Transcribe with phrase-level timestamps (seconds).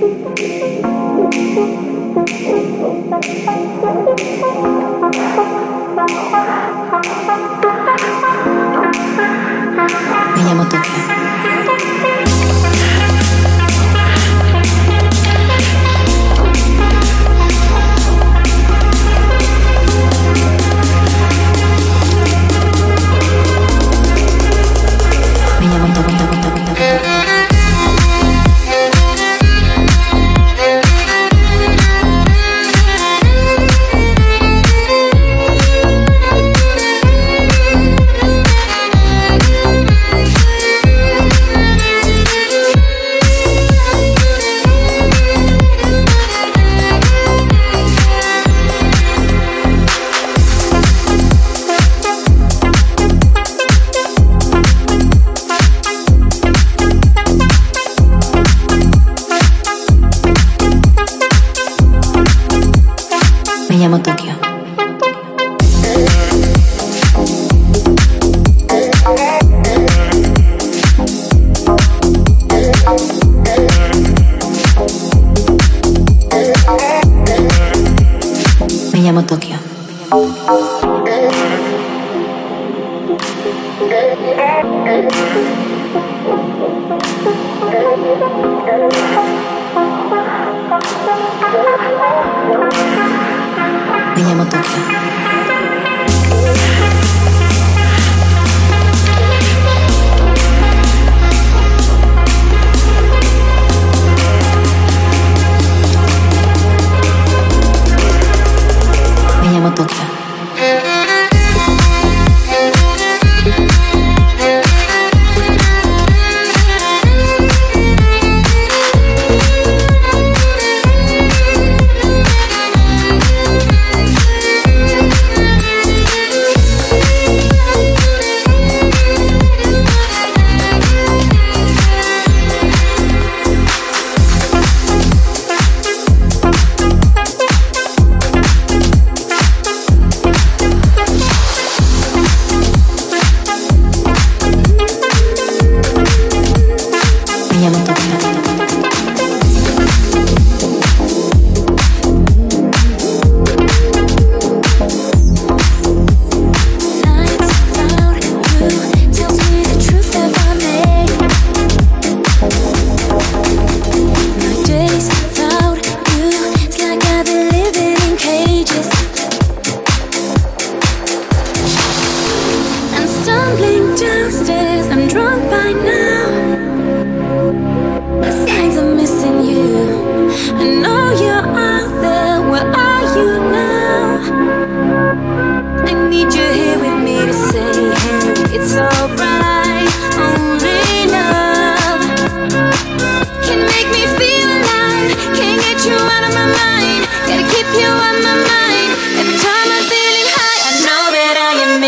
[0.00, 0.08] 宮
[10.54, 10.80] 本家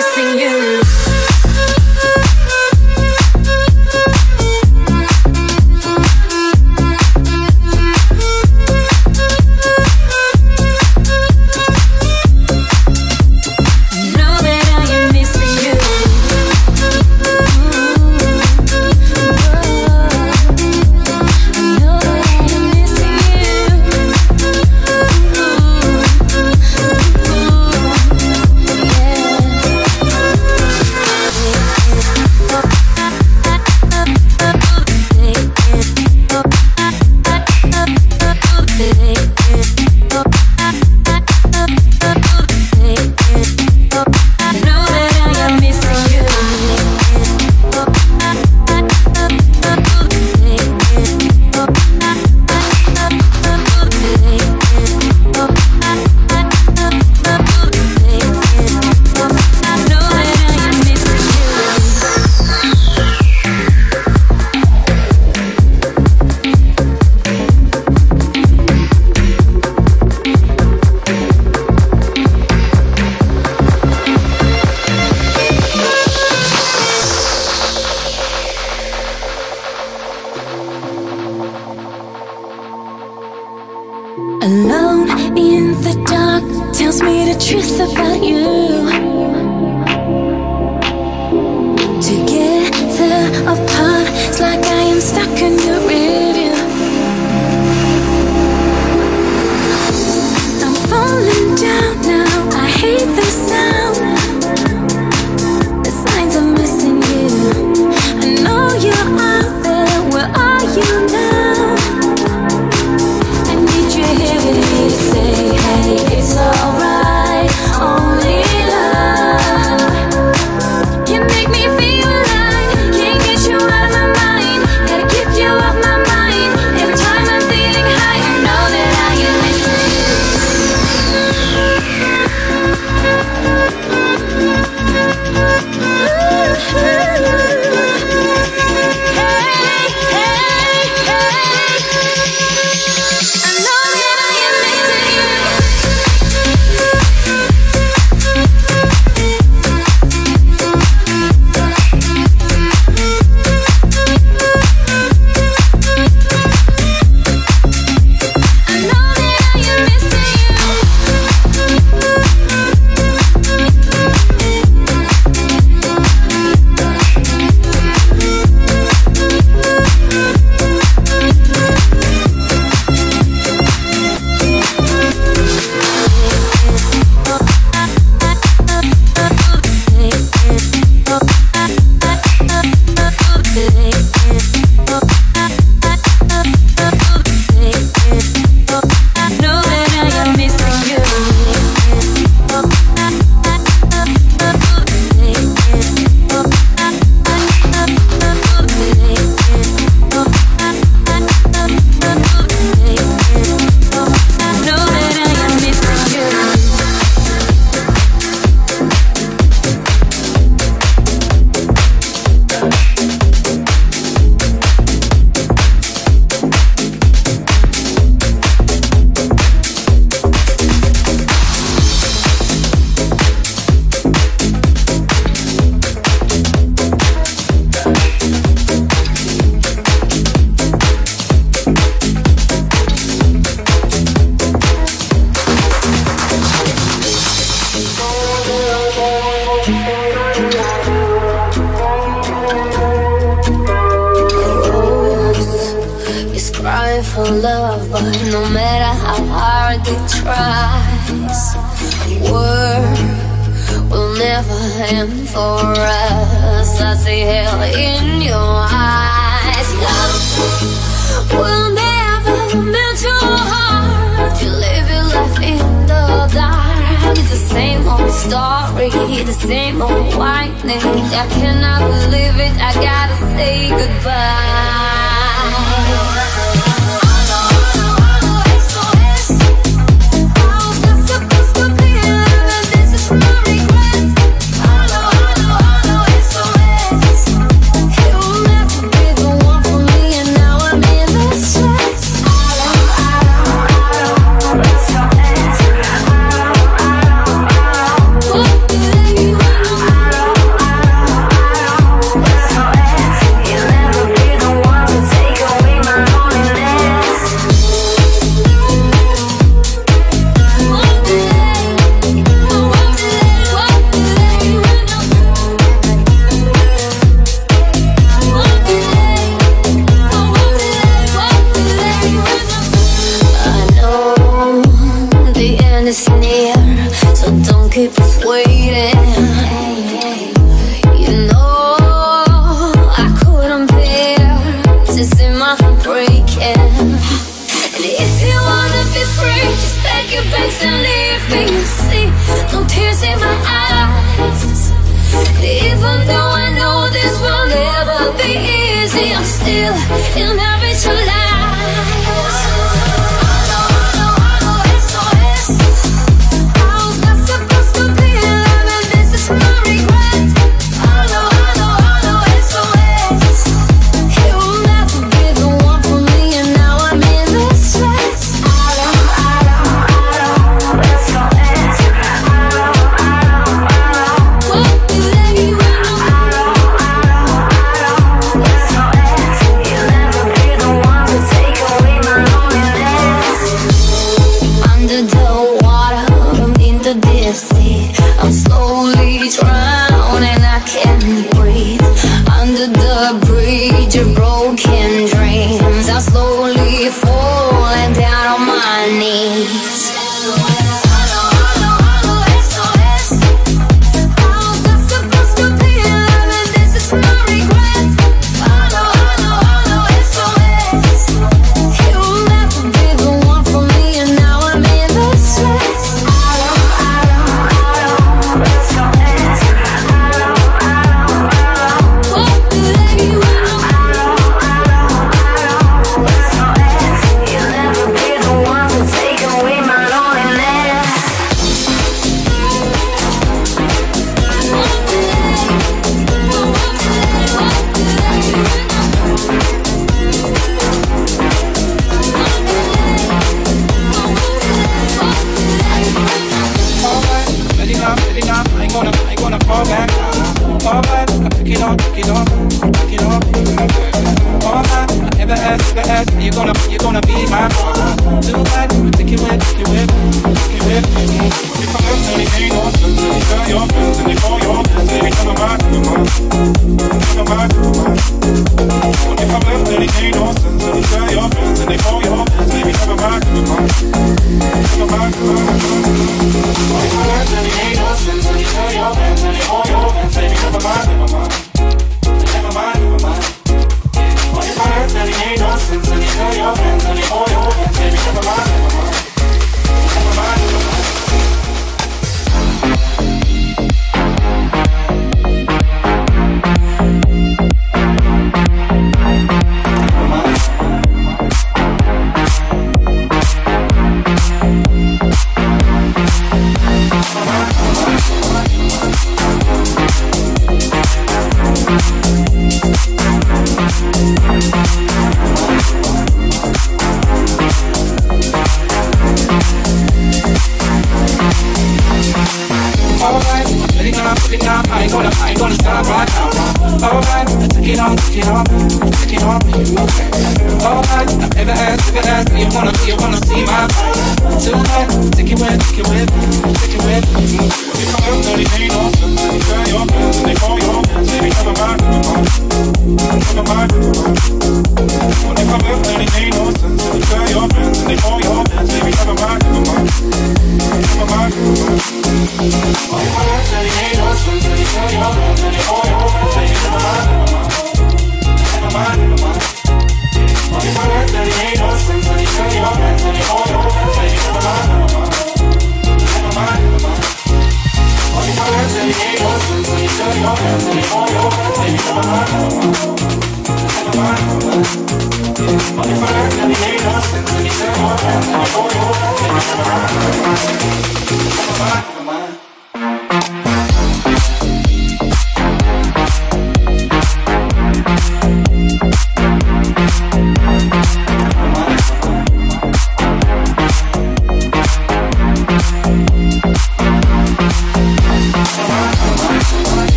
[0.00, 0.57] story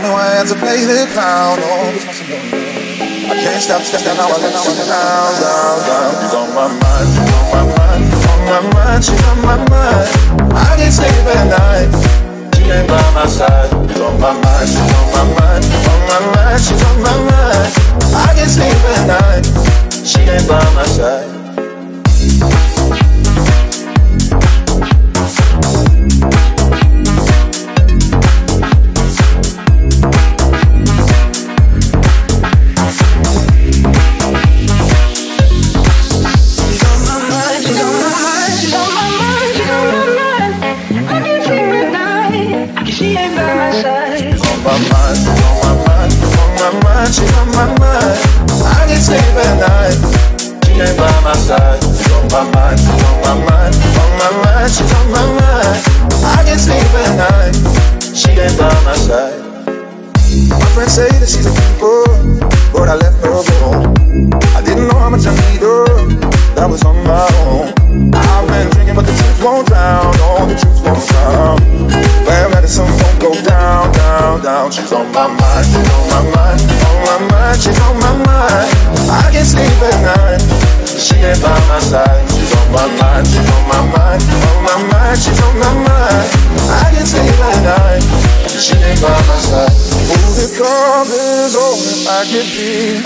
[0.00, 1.60] Tell me why I had to play the clown.
[1.60, 1.92] Oh,
[3.28, 4.16] I can't stop, stop, stop.
[4.16, 6.08] Now I let you down, down, down.
[6.16, 9.60] She's on my mind, She's on my mind, She's on my mind, She's on my
[9.68, 10.08] mind.
[10.56, 11.92] I can't sleep at night.
[12.56, 13.68] She ain't by my side.
[13.92, 17.16] She's on my mind, She's on my mind, She's on my mind, she's on my
[17.28, 17.68] mind.
[18.16, 19.44] I can't sleep at night.
[20.00, 21.29] She ain't by my side.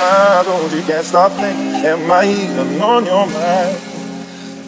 [0.05, 3.77] mind, oh, you can't stop thinking, am I even on your mind?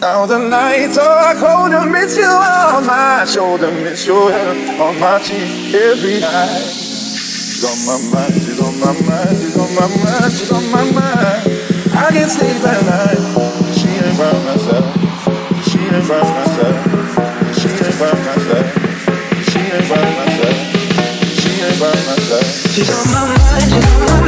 [0.01, 4.99] Now the nights are cold, I miss you on my shoulder, miss your hair on
[5.01, 6.65] my cheek every night.
[6.65, 10.85] She's on my mind, she's on my mind, she's on my mind, she's on my
[10.93, 11.43] mind.
[11.97, 13.21] I can't sleep at night,
[13.77, 14.89] she ain't by my side,
[15.69, 16.77] she ain't by my side,
[17.57, 18.69] she ain't by my side,
[19.49, 20.61] she ain't by my side,
[21.41, 22.49] she ain't by my side.
[22.73, 24.26] She's on my mind, she's on my mind.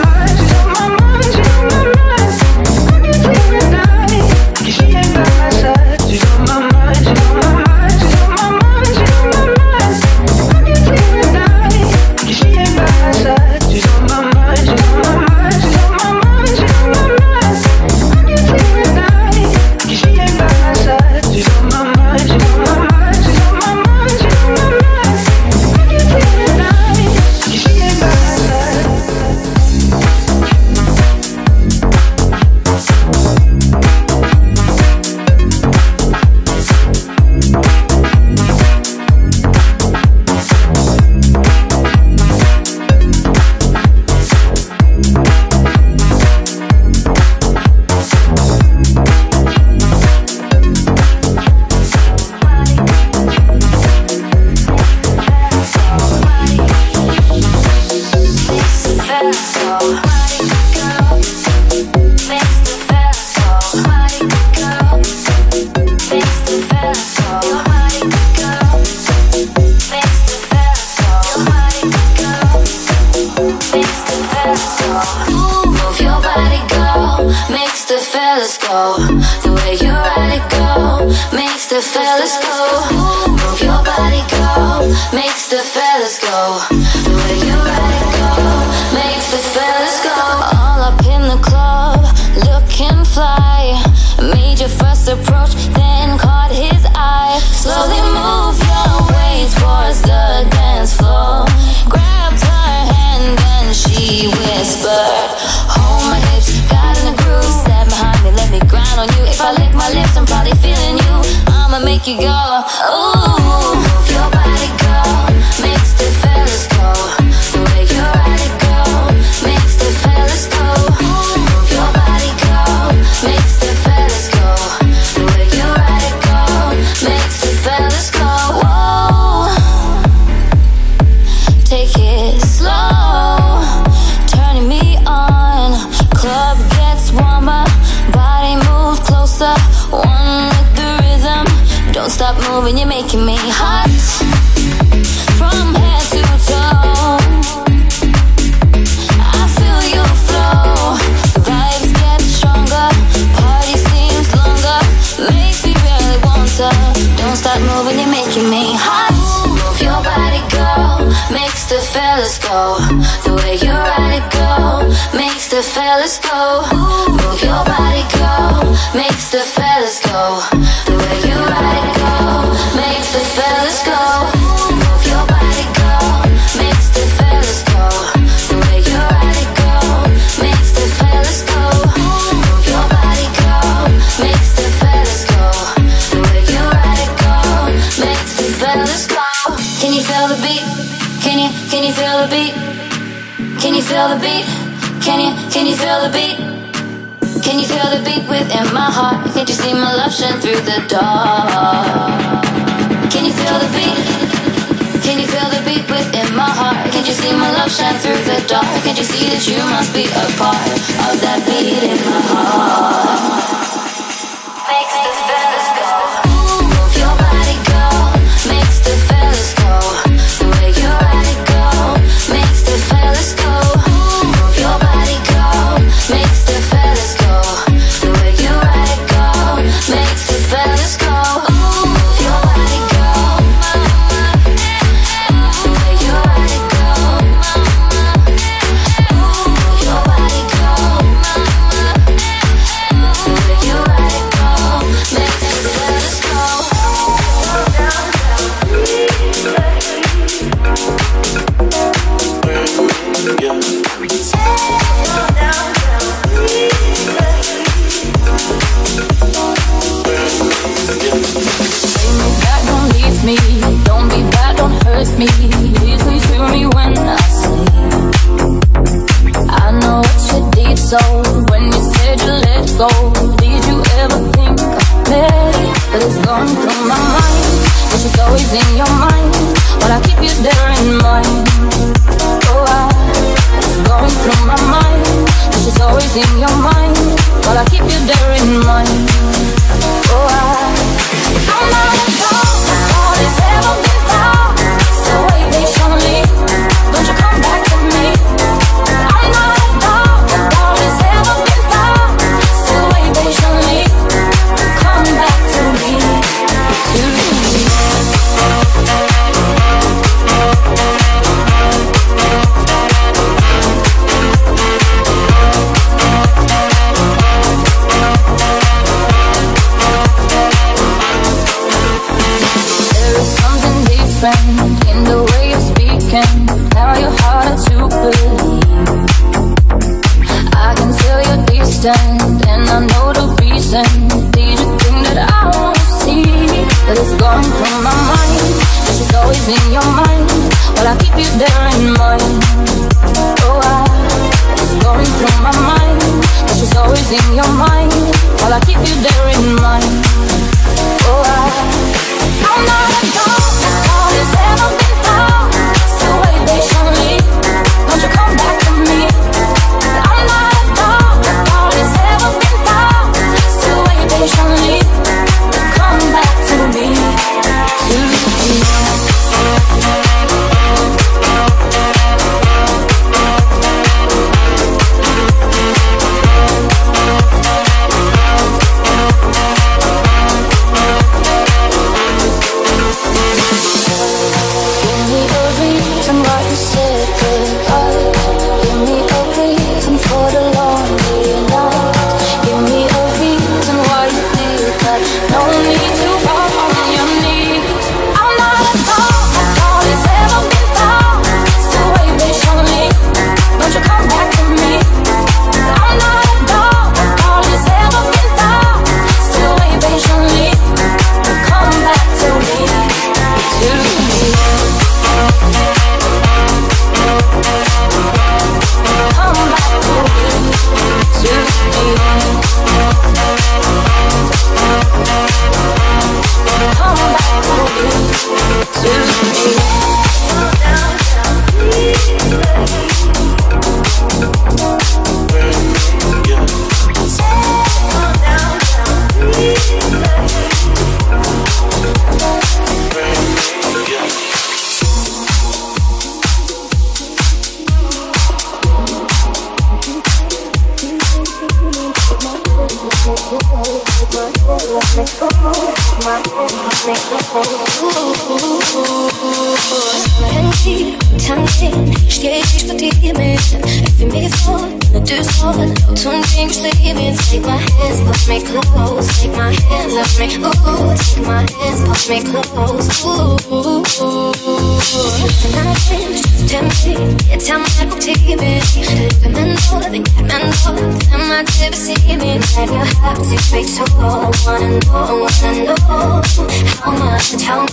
[483.50, 487.67] They too, I wanna know, I wanna know how much, how much.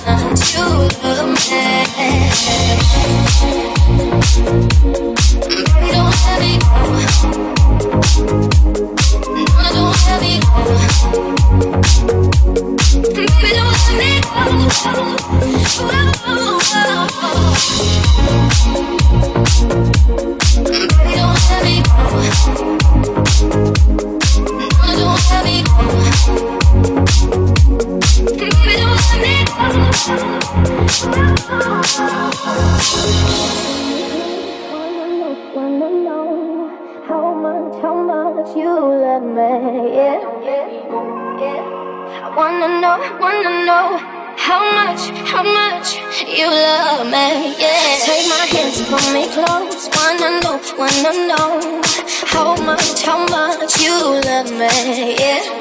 [53.74, 55.55] you love me, yeah.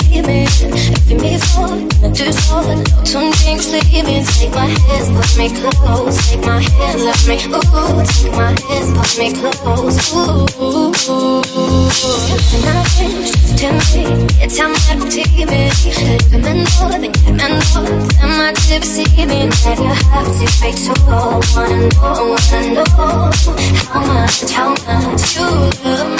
[0.00, 0.48] scheming.
[1.08, 1.18] You
[4.24, 6.16] Take my hands, put me close.
[6.30, 7.34] Take my hands, let me.
[7.44, 9.98] Ooh, take my hands, put me close.
[10.14, 10.46] Ooh,
[12.24, 12.70] something I
[13.18, 14.04] wish to me.
[14.42, 15.72] It's how I'm teaming.
[16.30, 17.88] Living in love, living in love.
[18.20, 19.50] Am I deceiving?
[19.50, 21.40] That you have to fake so low.
[21.54, 22.84] Wanna know, wanna know
[23.92, 25.46] how much, how much you
[25.84, 26.10] love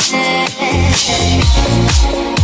[2.34, 2.43] me.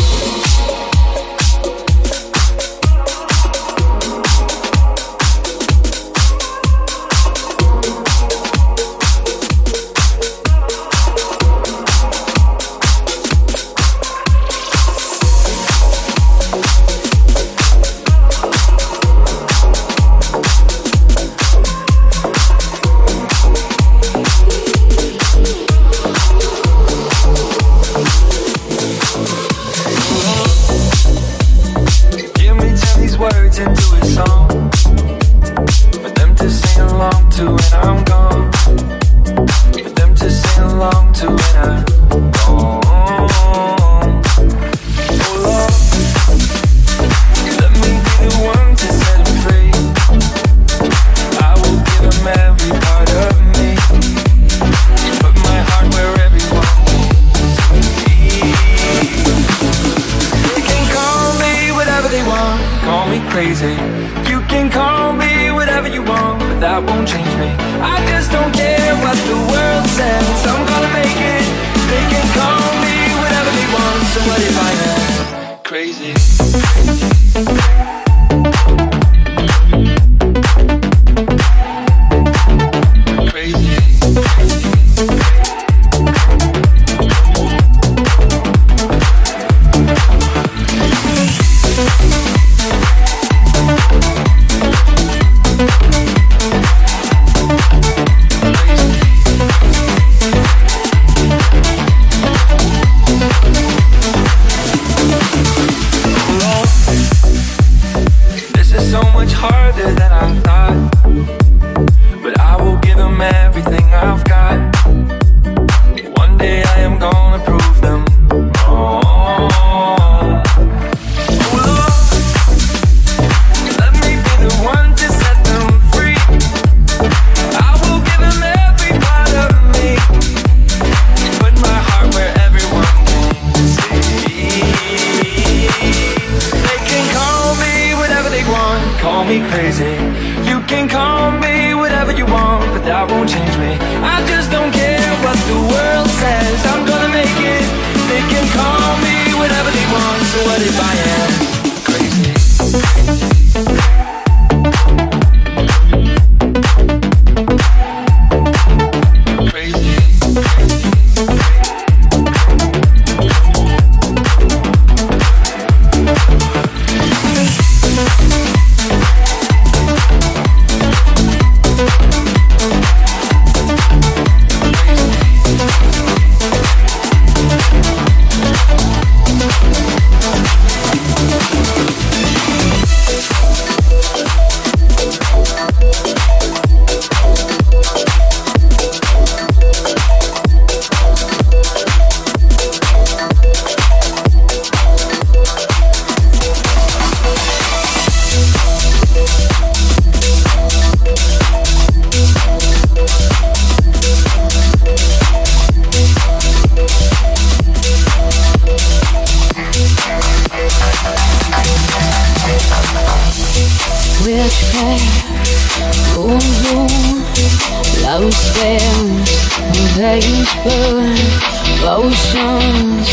[222.01, 223.09] Potions,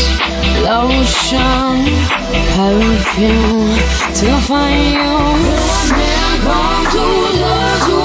[0.65, 1.85] lotion,
[2.55, 3.77] perfume
[4.15, 5.13] Till I find you.
[6.41, 7.03] Come to
[7.39, 7.98] love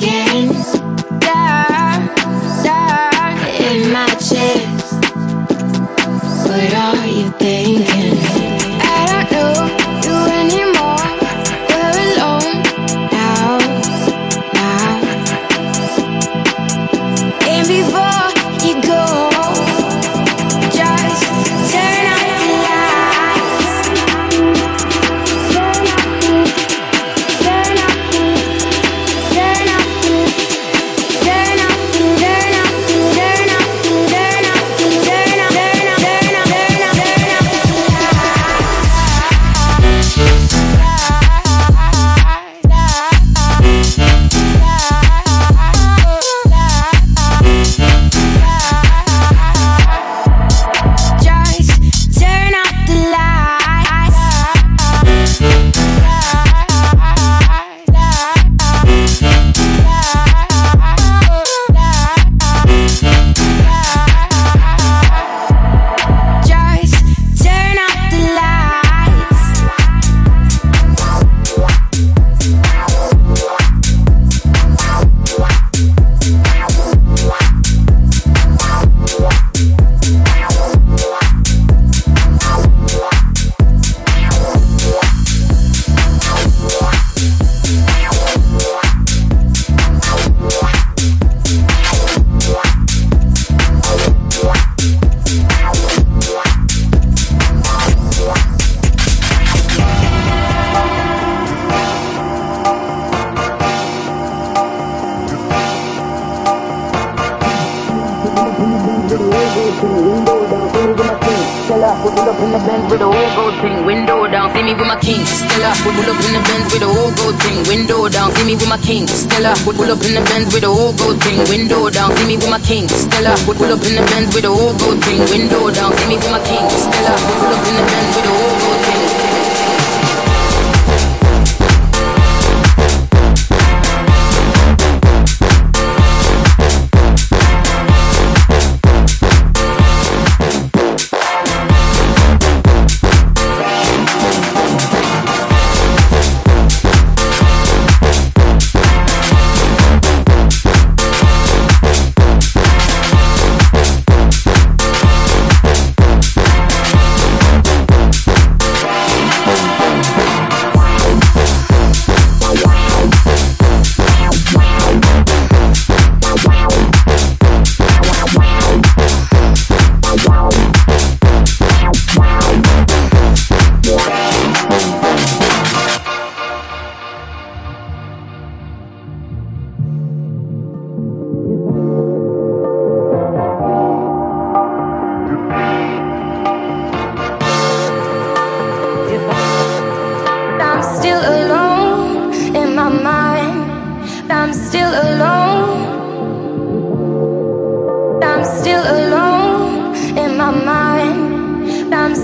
[0.00, 0.49] sinking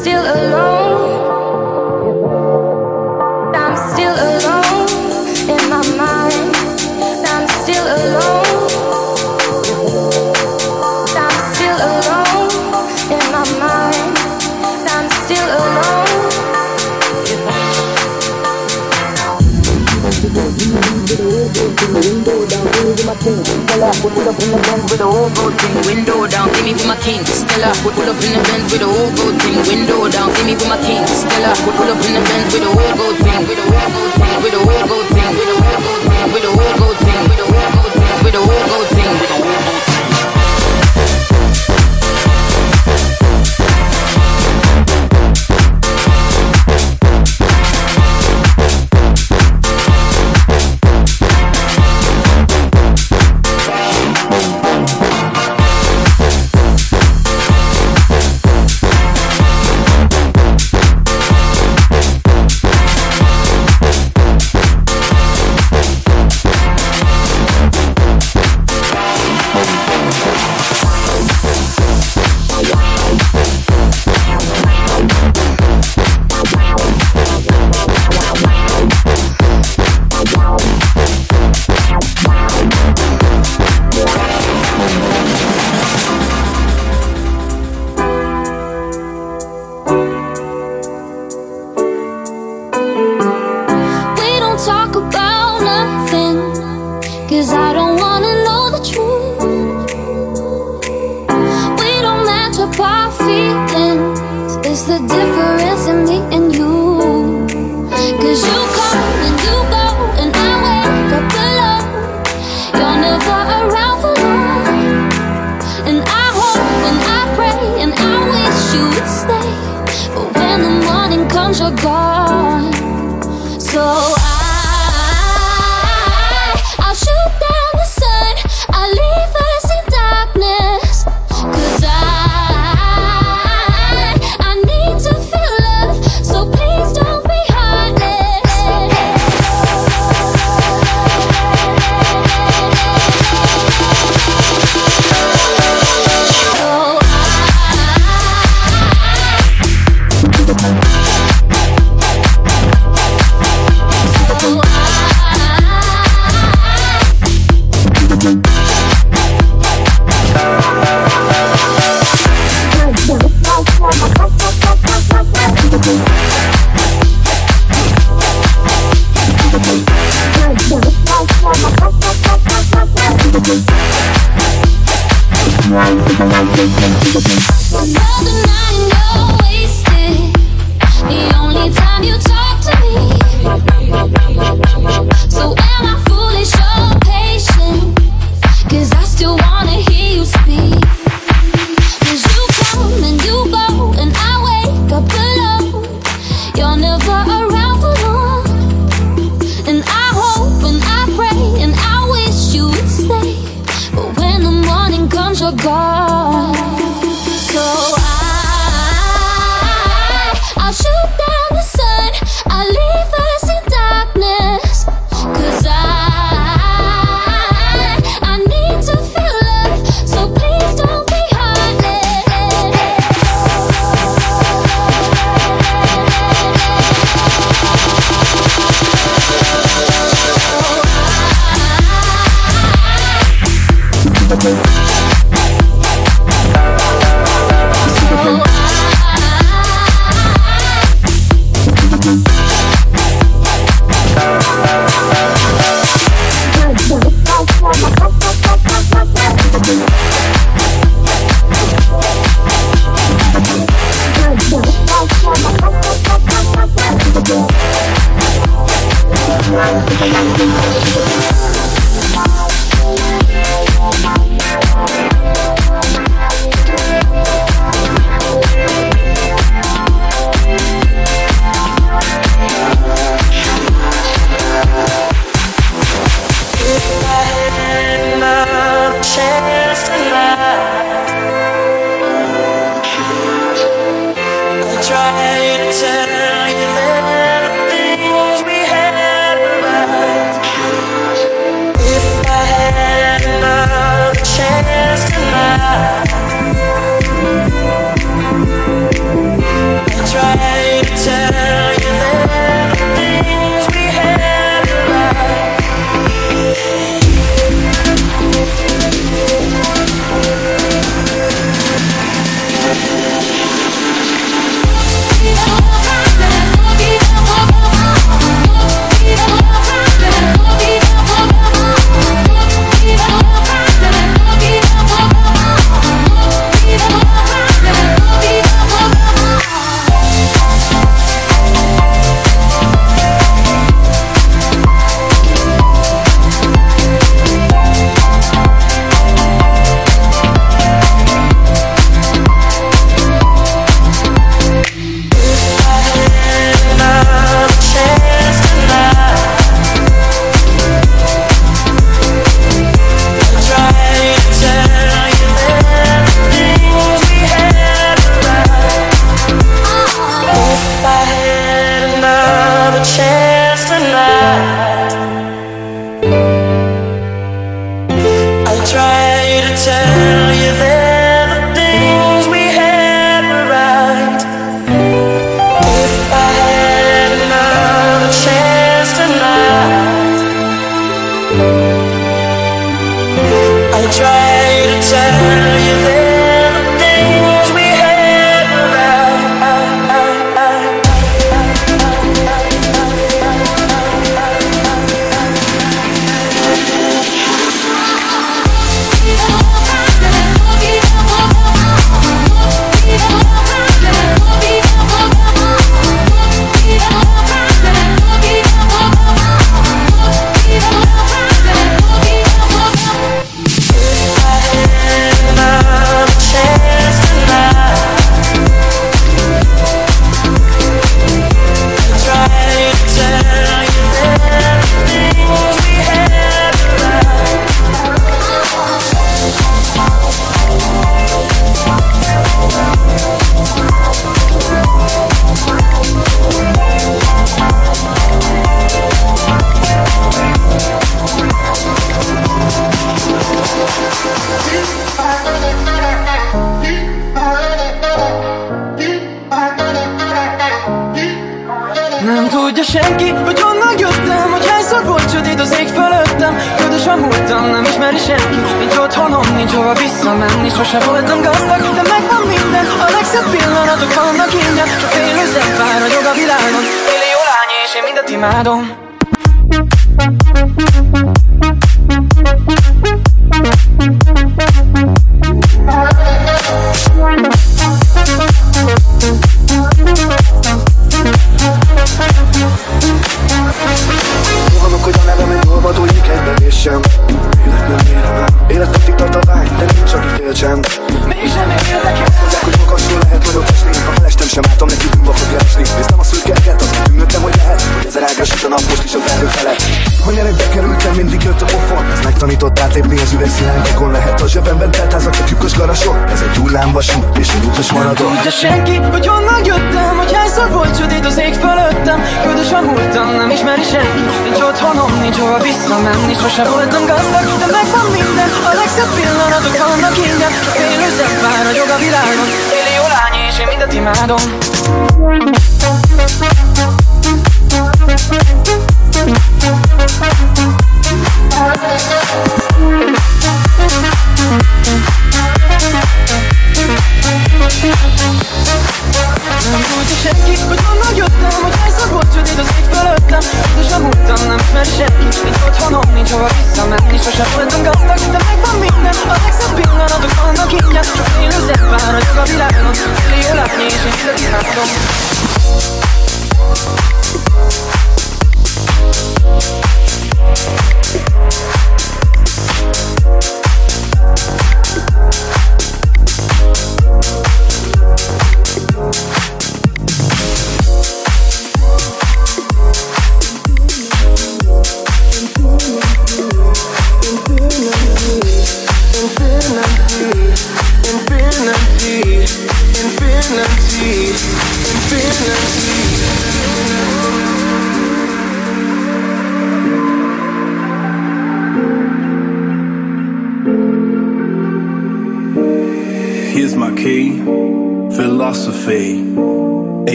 [0.00, 1.20] still alone.
[3.54, 4.88] I'm still alone
[5.54, 6.56] in my mind.
[7.28, 8.46] I'm still alone.
[11.24, 12.50] I'm still alone
[13.12, 14.16] in my mind.
[14.88, 16.00] I'm still alone.
[23.80, 26.68] Stella, we pull up in the Benz with a whole gold thing, window down, see
[26.68, 27.24] me with my king.
[27.24, 30.44] Stella, we pull up in the Benz with a whole gold thing, window down, see
[30.44, 31.00] me with my king.
[31.08, 33.88] Stella, we pull up in the Benz with a whole gold thing, with a whole
[33.88, 36.76] gold thing, with a whole gold thing, with a whole gold thing, with a whole
[36.76, 36.99] gold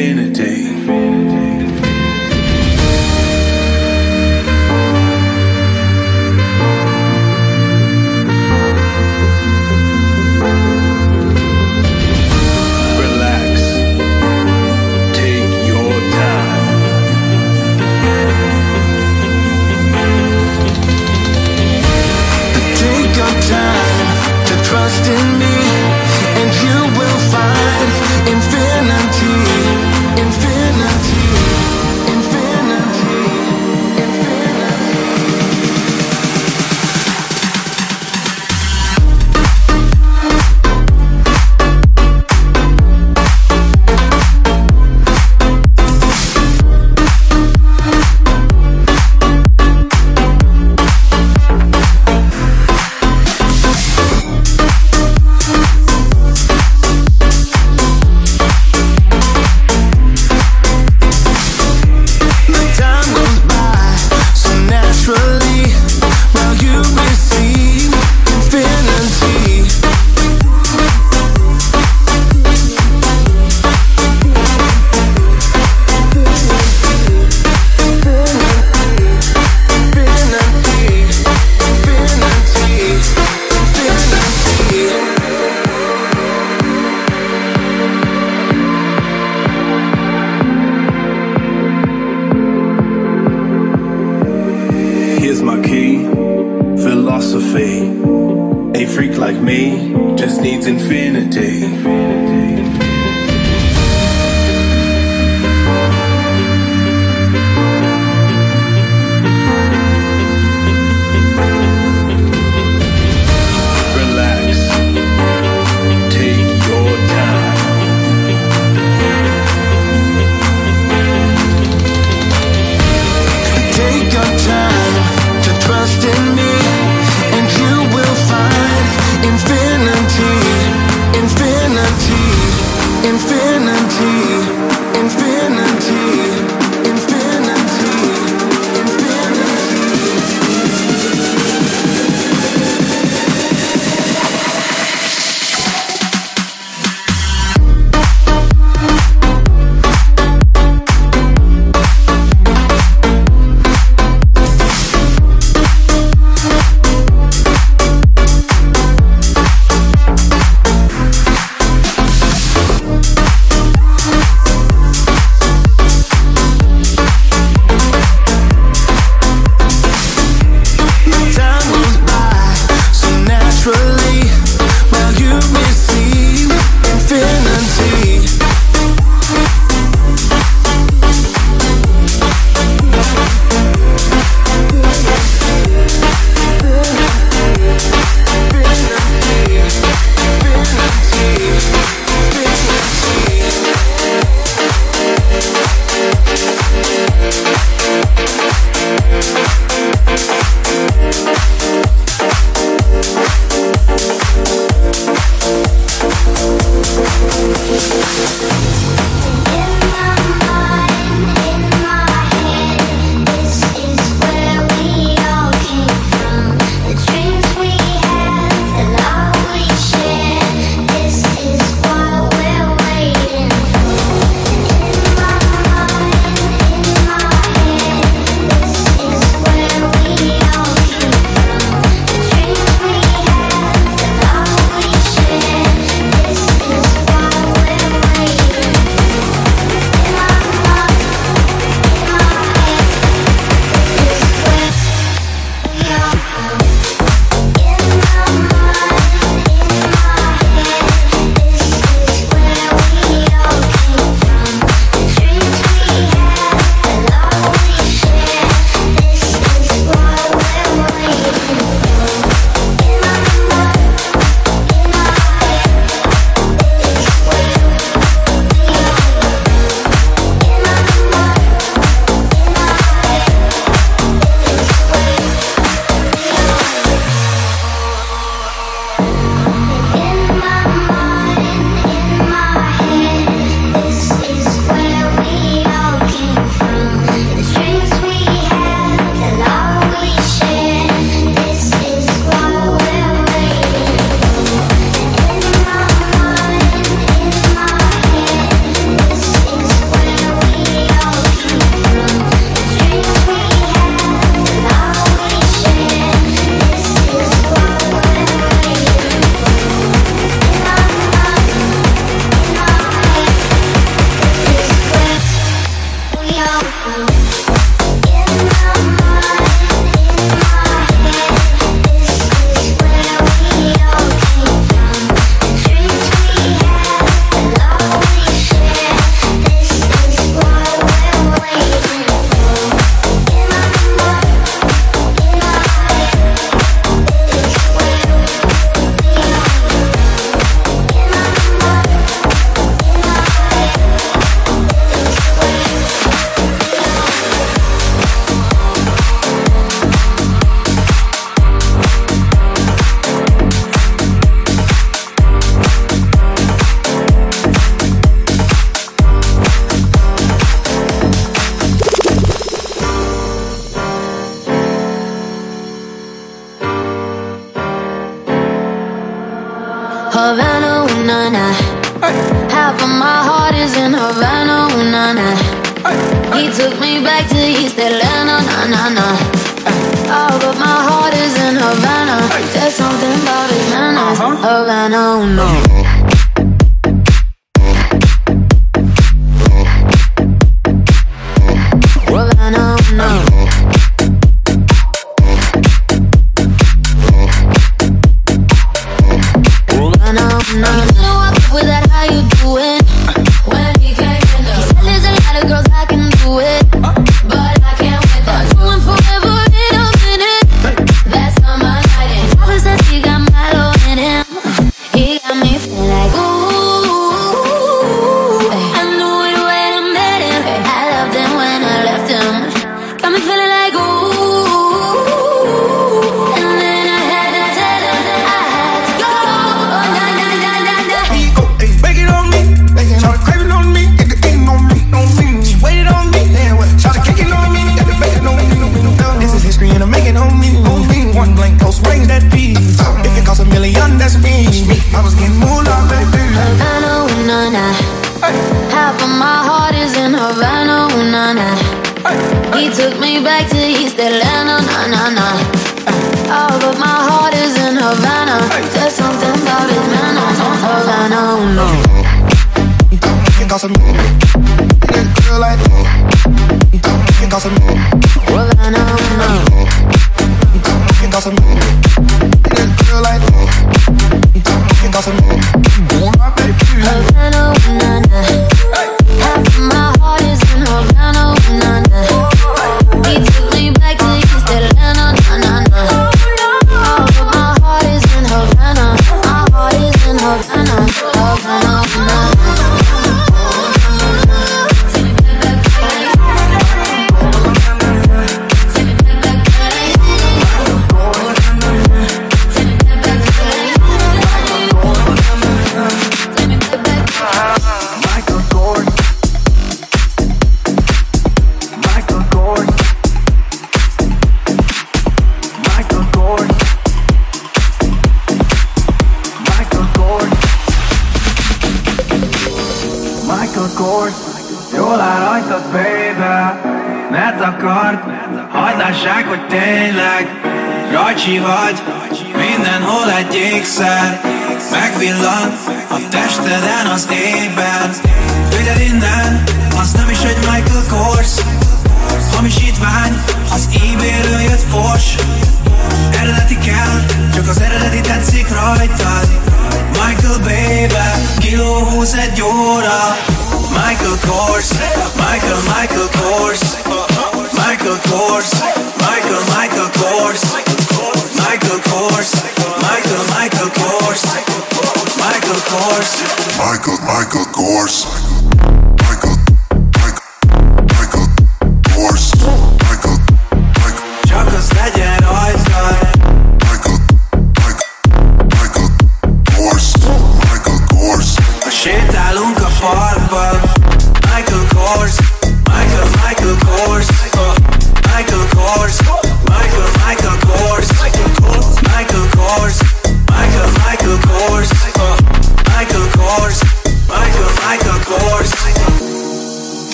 [0.00, 1.09] infinity.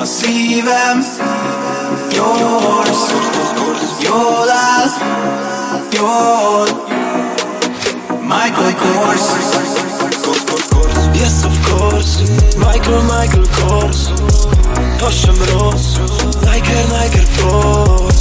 [0.00, 0.98] I see them,
[2.14, 3.00] yours,
[4.04, 4.90] Yodal,
[5.92, 6.70] Yod,
[8.22, 9.26] Michael Kors.
[11.14, 12.22] Yes, of course,
[12.56, 14.00] Michael, Michael Kors.
[15.02, 15.98] Osiem rose,
[16.46, 18.17] Nike, Nike Kors.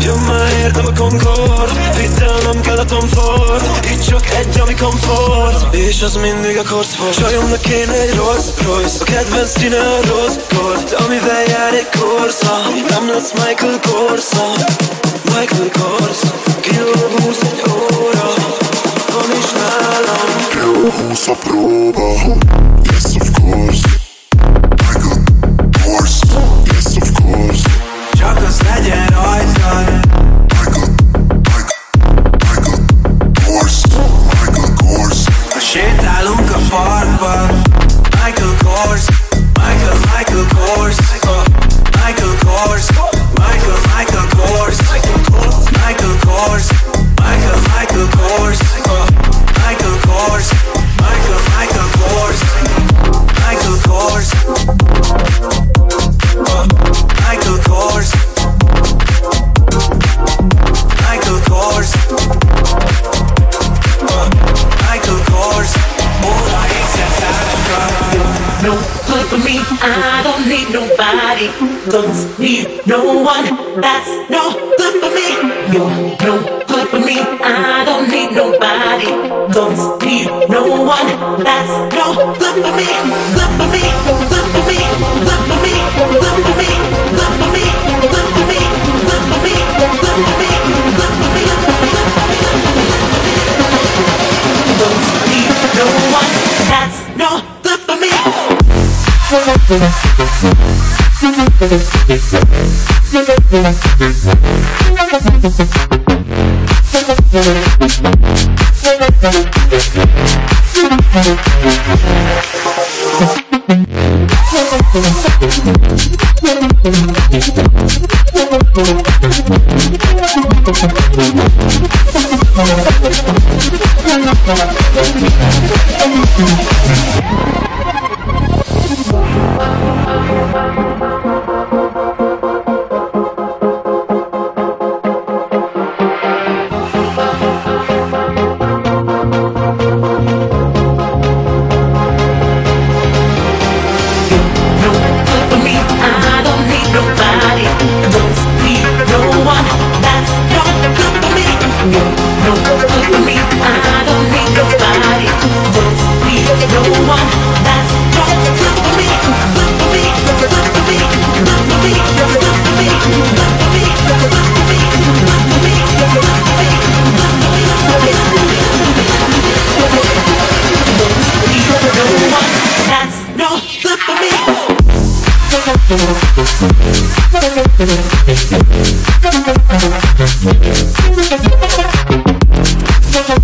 [0.00, 1.96] Jön már értem a Concord.
[1.96, 3.62] Hidd el nem kell a Tom Ford.
[3.92, 5.74] Itt csak egy ami komfort.
[5.74, 10.40] És az mindig a Corsford Csajomnak kéne egy Rolls Royce A kedvenc színe a Rose
[10.54, 14.46] Gold De amivel jár egy Corsa Nem lesz Michael Corsa.
[15.24, 16.20] Michael Kors
[16.60, 18.34] Kiló egy óra.
[19.12, 20.28] Van is nálam.
[20.50, 20.92] Kiló
[21.26, 22.12] a próba.
[22.82, 23.99] Yes of course.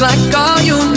[0.00, 0.93] like all you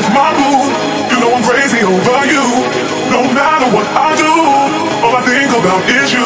[0.00, 0.72] With my mood.
[1.12, 2.40] You know I'm crazy over you.
[3.12, 4.32] No matter what I do,
[5.04, 6.24] all I think about is you.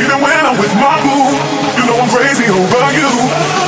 [0.00, 1.36] Even when I'm with my boo,
[1.76, 3.10] you know I'm crazy over you.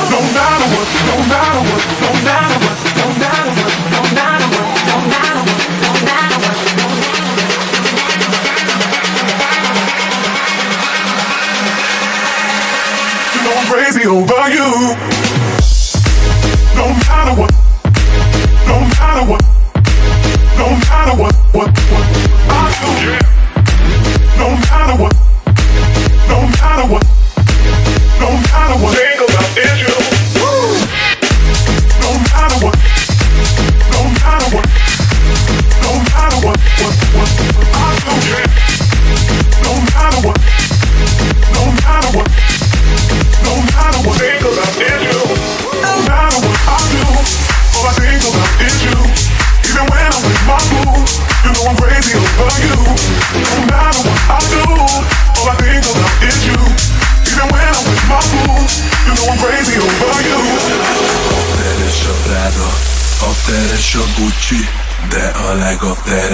[0.09, 4.65] No matter what, no matter what, no matter what, no matter what, no matter what,
[4.89, 6.57] no matter what, no matter what.
[13.37, 15.16] You know I'm crazy over you.
[19.17, 19.56] follower.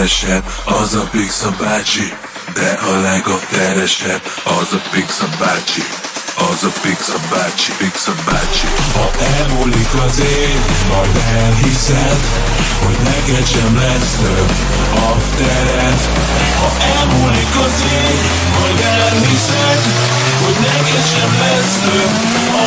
[0.03, 2.13] teresebb, az a Pixa bácsi.
[2.53, 5.83] De a legafteresebb, az a Pixa bácsi.
[6.51, 8.67] Az a Pixa bácsi, Pixa bácsi.
[8.93, 10.59] Ha elmúlik az én,
[10.91, 12.21] majd elhiszed,
[12.83, 14.51] hogy neked sem lesz több
[15.09, 15.99] aftered.
[16.59, 18.21] Ha elmúlik az én,
[18.59, 19.81] majd elhiszed,
[20.43, 22.15] hogy neked sem lesz több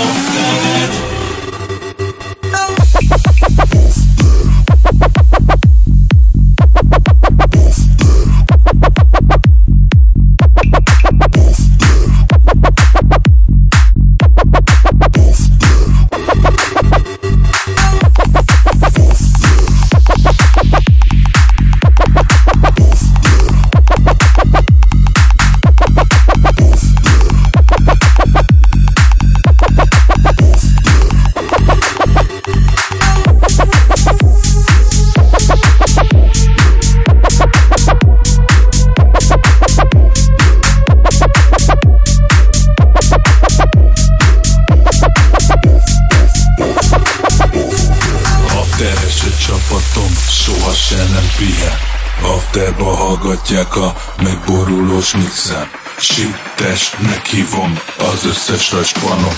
[0.00, 1.15] aftered.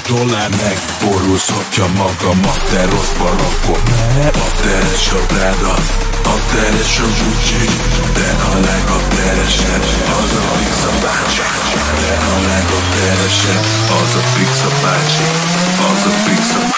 [0.09, 3.83] dollár megborulsz, hogyha maga materozba rakod
[4.17, 5.75] Mert a teresebb ráda,
[6.35, 7.65] a teresebb Gucci
[8.15, 9.85] De a legabteresebb,
[10.21, 11.43] az a pizza bácsi.
[12.01, 13.65] De a legabteresebb,
[14.01, 15.27] az a pizza bácsi
[15.91, 16.69] Az a pizza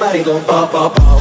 [0.00, 0.94] body go pop, pop, pop.
[0.94, 1.19] Pop,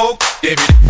[0.00, 0.89] Every day.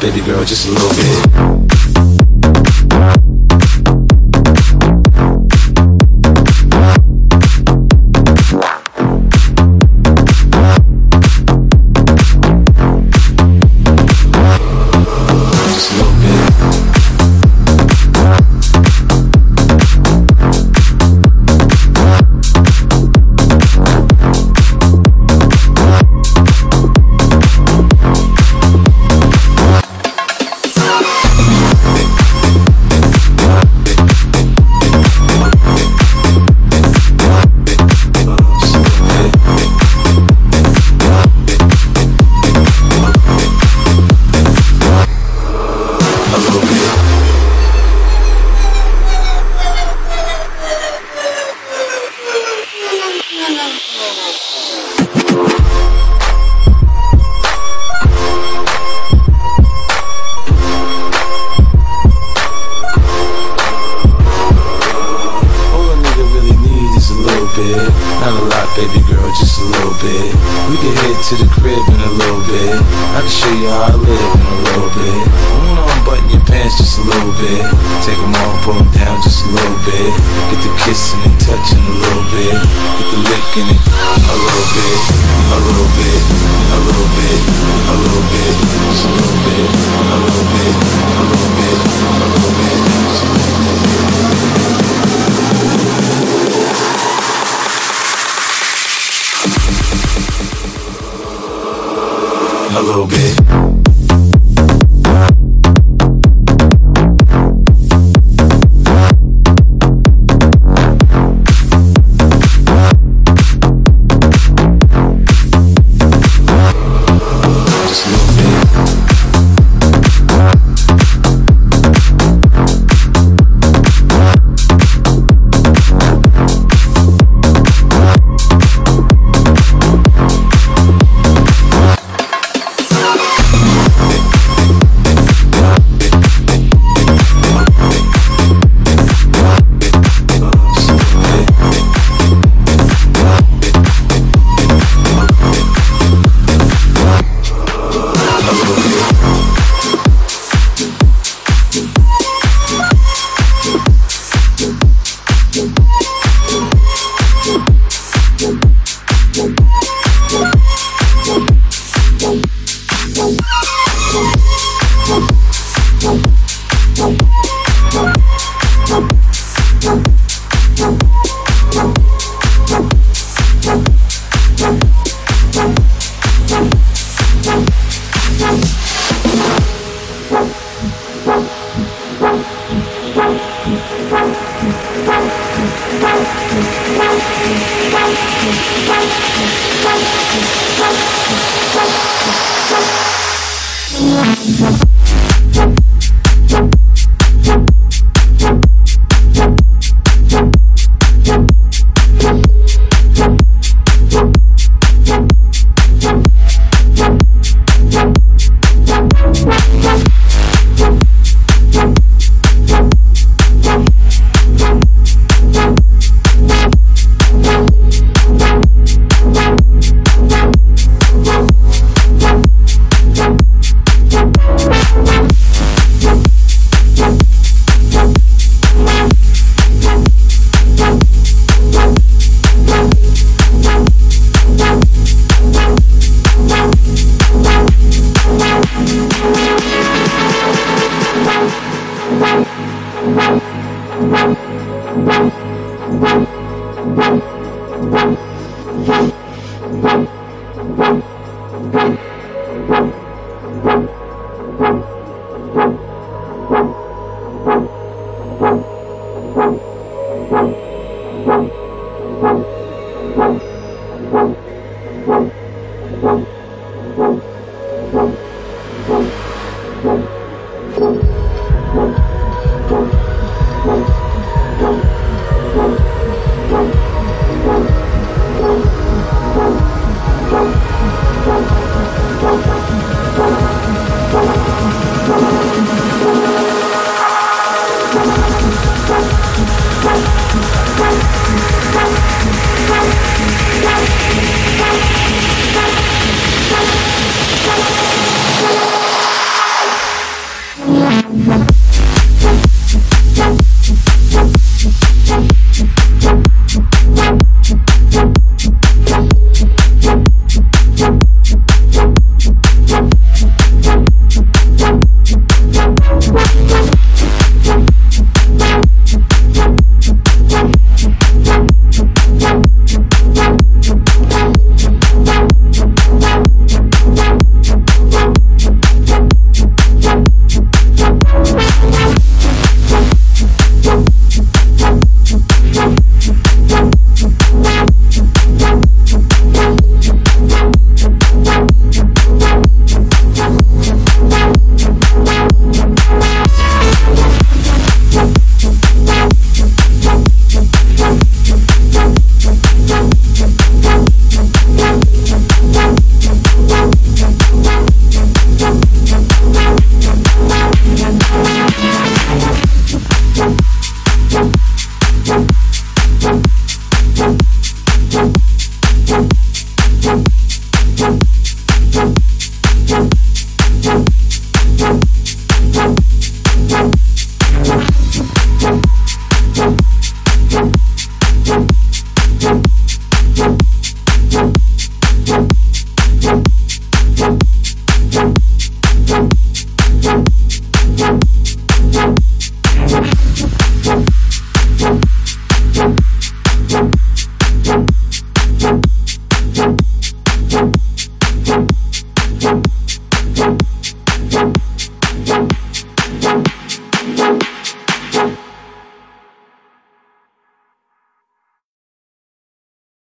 [0.00, 1.09] baby girl, just a little bit.